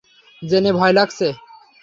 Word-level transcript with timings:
জেনে 0.41 0.71
ভয় 0.77 0.93
লাগছে? 0.97 1.27